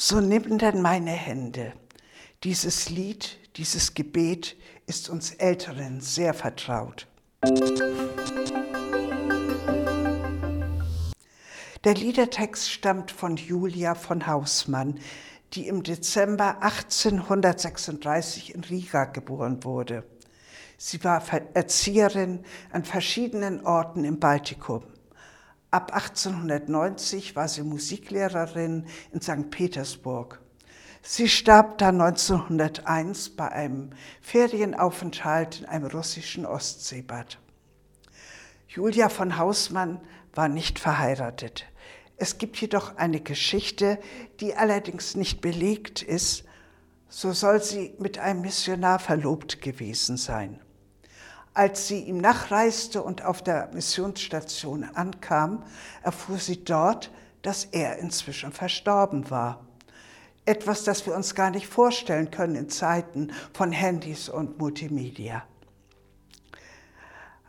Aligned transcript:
So 0.00 0.20
nimm 0.20 0.58
denn 0.58 0.80
meine 0.80 1.10
Hände. 1.10 1.72
Dieses 2.44 2.88
Lied, 2.88 3.36
dieses 3.56 3.94
Gebet 3.94 4.54
ist 4.86 5.08
uns 5.08 5.32
Älteren 5.32 6.00
sehr 6.00 6.34
vertraut. 6.34 7.08
Der 11.82 11.94
Liedertext 11.96 12.70
stammt 12.70 13.10
von 13.10 13.36
Julia 13.36 13.96
von 13.96 14.28
Hausmann, 14.28 15.00
die 15.54 15.66
im 15.66 15.82
Dezember 15.82 16.62
1836 16.62 18.54
in 18.54 18.62
Riga 18.62 19.04
geboren 19.06 19.64
wurde. 19.64 20.04
Sie 20.76 21.02
war 21.02 21.24
Erzieherin 21.54 22.44
an 22.70 22.84
verschiedenen 22.84 23.66
Orten 23.66 24.04
im 24.04 24.20
Baltikum. 24.20 24.84
Ab 25.70 25.92
1890 25.92 27.36
war 27.36 27.46
sie 27.46 27.62
Musiklehrerin 27.62 28.86
in 29.12 29.20
St. 29.20 29.50
Petersburg. 29.50 30.40
Sie 31.02 31.28
starb 31.28 31.76
dann 31.76 32.00
1901 32.00 33.36
bei 33.36 33.52
einem 33.52 33.90
Ferienaufenthalt 34.22 35.60
in 35.60 35.66
einem 35.66 35.86
russischen 35.86 36.46
Ostseebad. 36.46 37.38
Julia 38.66 39.10
von 39.10 39.36
Hausmann 39.36 40.00
war 40.34 40.48
nicht 40.48 40.78
verheiratet. 40.78 41.66
Es 42.16 42.38
gibt 42.38 42.56
jedoch 42.56 42.96
eine 42.96 43.20
Geschichte, 43.20 43.98
die 44.40 44.54
allerdings 44.54 45.16
nicht 45.16 45.42
belegt 45.42 46.02
ist. 46.02 46.44
So 47.08 47.32
soll 47.32 47.62
sie 47.62 47.94
mit 47.98 48.18
einem 48.18 48.40
Missionar 48.40 48.98
verlobt 48.98 49.60
gewesen 49.60 50.16
sein. 50.16 50.60
Als 51.58 51.88
sie 51.88 52.02
ihm 52.02 52.18
nachreiste 52.18 53.02
und 53.02 53.24
auf 53.24 53.42
der 53.42 53.68
Missionsstation 53.72 54.84
ankam, 54.94 55.64
erfuhr 56.04 56.38
sie 56.38 56.62
dort, 56.62 57.10
dass 57.42 57.64
er 57.64 57.98
inzwischen 57.98 58.52
verstorben 58.52 59.28
war. 59.28 59.66
Etwas, 60.44 60.84
das 60.84 61.04
wir 61.04 61.16
uns 61.16 61.34
gar 61.34 61.50
nicht 61.50 61.66
vorstellen 61.66 62.30
können 62.30 62.54
in 62.54 62.68
Zeiten 62.68 63.32
von 63.52 63.72
Handys 63.72 64.28
und 64.28 64.60
Multimedia. 64.60 65.42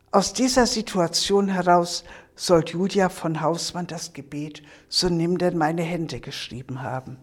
Aus 0.09 0.33
dieser 0.33 0.65
Situation 0.65 1.47
heraus 1.47 2.03
soll 2.35 2.63
Julia 2.65 3.09
von 3.09 3.41
Hausmann 3.41 3.85
das 3.85 4.13
Gebet 4.13 4.63
So 4.87 5.09
nimm 5.09 5.37
denn 5.37 5.55
meine 5.55 5.83
Hände 5.83 6.19
geschrieben 6.19 6.81
haben. 6.81 7.17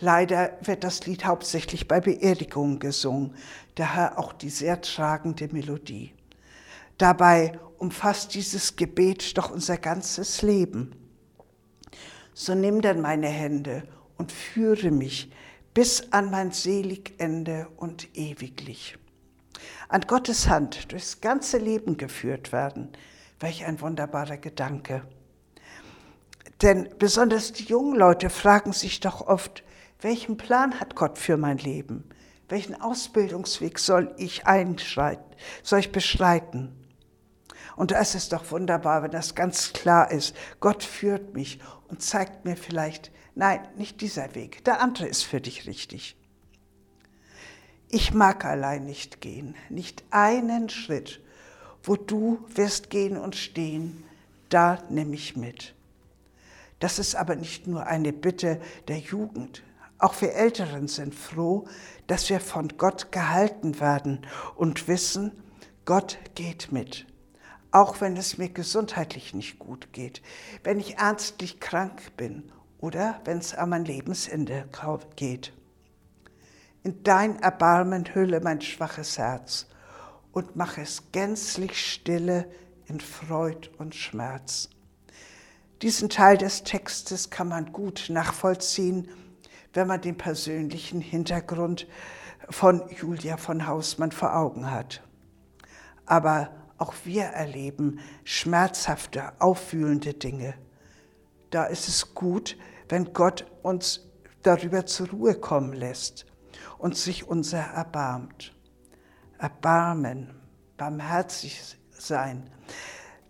Leider 0.00 0.58
wird 0.62 0.84
das 0.84 1.06
Lied 1.06 1.24
hauptsächlich 1.24 1.88
bei 1.88 2.00
Beerdigungen 2.00 2.78
gesungen, 2.78 3.34
daher 3.76 4.18
auch 4.18 4.32
die 4.32 4.50
sehr 4.50 4.80
tragende 4.80 5.48
Melodie. 5.52 6.12
Dabei 6.98 7.58
umfasst 7.78 8.34
dieses 8.34 8.76
Gebet 8.76 9.36
doch 9.38 9.50
unser 9.50 9.78
ganzes 9.78 10.42
Leben. 10.42 10.94
So 12.34 12.54
nimm 12.54 12.82
denn 12.82 13.00
meine 13.00 13.28
Hände 13.28 13.84
und 14.18 14.32
führe 14.32 14.90
mich 14.90 15.32
bis 15.72 16.12
an 16.12 16.30
mein 16.30 16.52
selig 16.52 17.14
Ende 17.18 17.68
und 17.76 18.16
ewiglich 18.16 18.98
an 19.88 20.02
Gottes 20.02 20.48
Hand 20.48 20.92
durchs 20.92 21.20
ganze 21.20 21.58
Leben 21.58 21.96
geführt 21.96 22.52
werden. 22.52 22.90
Welch 23.38 23.64
ein 23.64 23.80
wunderbarer 23.80 24.38
Gedanke. 24.38 25.02
Denn 26.62 26.88
besonders 26.98 27.52
die 27.52 27.64
jungen 27.64 27.96
Leute 27.96 28.30
fragen 28.30 28.72
sich 28.72 29.00
doch 29.00 29.26
oft, 29.26 29.62
welchen 30.00 30.36
Plan 30.36 30.78
hat 30.80 30.94
Gott 30.94 31.18
für 31.18 31.36
mein 31.36 31.58
Leben? 31.58 32.04
Welchen 32.48 32.80
Ausbildungsweg 32.80 33.78
soll 33.78 34.14
ich 34.18 34.46
einschreiten, 34.46 35.24
soll 35.62 35.80
ich 35.80 35.92
beschreiten? 35.92 36.72
Und 37.74 37.90
da 37.90 37.98
ist 37.98 38.32
doch 38.32 38.50
wunderbar, 38.50 39.02
wenn 39.02 39.10
das 39.10 39.34
ganz 39.34 39.72
klar 39.72 40.10
ist. 40.10 40.34
Gott 40.60 40.82
führt 40.82 41.34
mich 41.34 41.58
und 41.88 42.02
zeigt 42.02 42.44
mir 42.44 42.56
vielleicht, 42.56 43.10
nein, 43.34 43.60
nicht 43.76 44.00
dieser 44.00 44.34
Weg, 44.34 44.64
der 44.64 44.80
andere 44.80 45.06
ist 45.06 45.22
für 45.24 45.40
dich 45.40 45.66
richtig. 45.66 46.16
Ich 47.88 48.12
mag 48.14 48.44
allein 48.44 48.84
nicht 48.84 49.20
gehen, 49.20 49.54
nicht 49.68 50.04
einen 50.10 50.68
Schritt. 50.68 51.20
Wo 51.82 51.94
du 51.94 52.44
wirst 52.48 52.90
gehen 52.90 53.16
und 53.16 53.36
stehen, 53.36 54.02
da 54.48 54.82
nimm 54.90 55.12
ich 55.12 55.36
mit. 55.36 55.74
Das 56.80 56.98
ist 56.98 57.14
aber 57.14 57.36
nicht 57.36 57.68
nur 57.68 57.86
eine 57.86 58.12
Bitte 58.12 58.60
der 58.88 58.98
Jugend. 58.98 59.62
Auch 59.98 60.20
wir 60.20 60.34
Älteren 60.34 60.88
sind 60.88 61.14
froh, 61.14 61.66
dass 62.06 62.28
wir 62.28 62.40
von 62.40 62.76
Gott 62.76 63.12
gehalten 63.12 63.80
werden 63.80 64.26
und 64.54 64.88
wissen, 64.88 65.32
Gott 65.84 66.18
geht 66.34 66.70
mit. 66.70 67.06
Auch 67.70 68.00
wenn 68.00 68.16
es 68.16 68.38
mir 68.38 68.48
gesundheitlich 68.48 69.34
nicht 69.34 69.58
gut 69.58 69.92
geht, 69.92 70.22
wenn 70.64 70.78
ich 70.78 70.98
ernstlich 70.98 71.60
krank 71.60 72.16
bin 72.16 72.52
oder 72.78 73.20
wenn 73.24 73.38
es 73.38 73.54
an 73.54 73.70
mein 73.70 73.84
Lebensende 73.84 74.68
geht. 75.16 75.52
In 76.82 77.02
dein 77.02 77.40
Erbarmen 77.40 78.14
hülle 78.14 78.40
mein 78.40 78.60
schwaches 78.60 79.18
Herz 79.18 79.66
und 80.32 80.56
mach 80.56 80.78
es 80.78 81.10
gänzlich 81.12 81.76
stille 81.92 82.48
in 82.86 83.00
Freud 83.00 83.70
und 83.78 83.94
Schmerz. 83.94 84.68
Diesen 85.82 86.08
Teil 86.08 86.38
des 86.38 86.62
Textes 86.62 87.30
kann 87.30 87.48
man 87.48 87.72
gut 87.72 88.06
nachvollziehen, 88.08 89.08
wenn 89.76 89.86
man 89.86 90.00
den 90.00 90.16
persönlichen 90.16 91.00
Hintergrund 91.00 91.86
von 92.48 92.82
Julia 92.90 93.36
von 93.36 93.66
Hausmann 93.66 94.10
vor 94.10 94.34
Augen 94.34 94.70
hat. 94.70 95.02
Aber 96.06 96.50
auch 96.78 96.94
wir 97.04 97.24
erleben 97.24 98.00
schmerzhafte, 98.24 99.32
aufwühlende 99.40 100.14
Dinge. 100.14 100.54
Da 101.50 101.64
ist 101.64 101.88
es 101.88 102.14
gut, 102.14 102.56
wenn 102.88 103.12
Gott 103.12 103.46
uns 103.62 104.08
darüber 104.42 104.86
zur 104.86 105.10
Ruhe 105.10 105.34
kommen 105.34 105.72
lässt 105.72 106.26
und 106.78 106.96
sich 106.96 107.26
unser 107.26 107.60
erbarmt. 107.60 108.54
Erbarmen, 109.38 110.34
barmherzig 110.76 111.76
sein, 111.90 112.50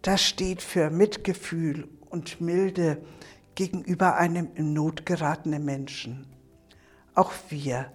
das 0.03 0.23
steht 0.23 0.63
für 0.63 0.91
Mitgefühl 0.91 1.89
und 2.11 2.41
Milde 2.41 3.03
gegenüber 3.55 4.17
einem 4.17 4.51
in 4.55 4.73
Not 4.73 5.07
geratenen 5.07 5.65
Menschen. 5.65 6.36
Auch 7.17 7.33
wir, 7.49 7.91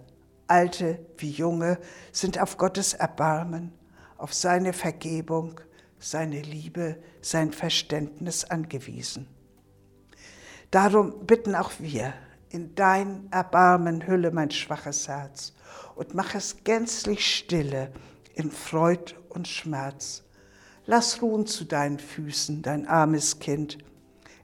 Alte 0.48 1.00
wie 1.18 1.30
Junge, 1.30 1.78
sind 2.12 2.40
auf 2.42 2.58
Gottes 2.58 2.96
Erbarmen, 2.96 3.72
auf 4.18 4.34
seine 4.34 4.74
Vergebung, 4.74 5.62
seine 6.00 6.42
Liebe, 6.42 6.98
sein 7.22 7.54
Verständnis 7.54 8.46
angewiesen. 8.46 9.28
Darum 10.72 11.28
bitten 11.28 11.54
auch 11.54 11.72
wir, 11.78 12.16
in 12.50 12.74
dein 12.74 13.32
Erbarmen 13.32 14.08
hülle 14.08 14.32
mein 14.32 14.50
schwaches 14.50 15.08
Herz 15.08 15.54
und 15.96 16.16
mach 16.16 16.34
es 16.34 16.64
gänzlich 16.64 17.24
stille 17.24 17.92
in 18.34 18.50
Freud 18.50 19.14
und 19.30 19.48
Schmerz. 19.48 20.24
Lass 20.88 21.22
ruhen 21.22 21.46
zu 21.46 21.66
deinen 21.66 22.00
Füßen, 22.00 22.64
dein 22.64 22.88
armes 22.88 23.38
Kind. 23.38 23.78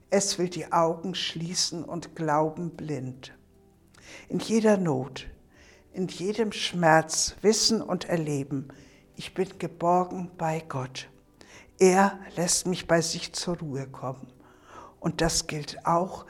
Es 0.08 0.38
will 0.38 0.48
die 0.48 0.72
Augen 0.72 1.16
schließen 1.16 1.82
und 1.82 2.14
glauben 2.14 2.70
blind. 2.70 3.32
In 4.28 4.38
jeder 4.38 4.76
Not, 4.76 5.26
in 5.92 6.08
jedem 6.08 6.52
Schmerz 6.52 7.36
wissen 7.42 7.82
und 7.82 8.08
erleben, 8.08 8.68
ich 9.16 9.34
bin 9.34 9.58
geborgen 9.58 10.30
bei 10.36 10.62
Gott. 10.68 11.08
Er 11.78 12.18
lässt 12.36 12.66
mich 12.66 12.86
bei 12.86 13.00
sich 13.00 13.32
zur 13.32 13.58
Ruhe 13.58 13.86
kommen. 13.86 14.32
Und 15.00 15.20
das 15.20 15.46
gilt 15.46 15.86
auch 15.86 16.26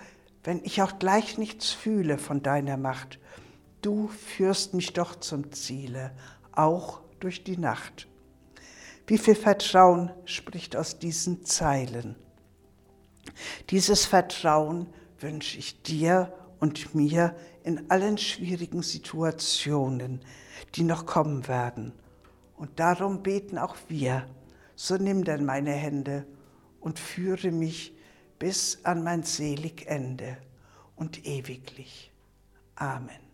wenn 0.49 0.65
ich 0.65 0.81
auch 0.81 0.99
gleich 0.99 1.37
nichts 1.37 1.71
fühle 1.71 2.17
von 2.17 2.43
deiner 2.43 2.78
Macht. 2.78 3.19
Du 3.83 4.09
führst 4.09 4.72
mich 4.72 4.94
doch 4.94 5.17
zum 5.17 5.53
Ziele, 5.53 6.12
auch 6.53 7.00
durch 7.21 7.44
die 7.44 7.59
Nacht. 7.59 8.09
Wie 9.06 9.19
viel 9.19 9.34
Vertrauen 9.34 10.11
spricht 10.25 10.75
aus 10.75 10.99
diesen 10.99 11.44
Zeilen? 11.44 12.17
Dieses 13.69 14.06
Vertrauen 14.06 14.87
wünsche 15.19 15.59
ich 15.59 15.83
dir 15.83 16.33
und 16.60 16.94
mir 16.94 17.34
in 17.62 17.90
allen 17.90 18.19
schwierigen 18.19 18.82
Situationen, 18.82 20.20
die 20.75 20.82
noch 20.82 21.06
kommen 21.06 21.49
werden. 21.49 21.93
Und 22.56 22.81
darum 22.81 23.22
beten 23.22 23.58
auch 23.58 23.76
wir. 23.88 24.26
So 24.75 24.96
nimm 24.96 25.25
denn 25.25 25.44
meine 25.44 25.72
Hände 25.72 26.26
und 26.81 26.99
führe 26.99 27.50
mich 27.50 27.94
bis 28.38 28.84
an 28.84 29.02
mein 29.02 29.22
selig 29.22 29.87
Ende 29.87 30.38
und 30.96 31.26
ewiglich. 31.26 32.12
Amen. 32.76 33.27